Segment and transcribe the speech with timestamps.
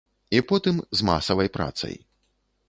[0.37, 1.95] І потым з масавай працай.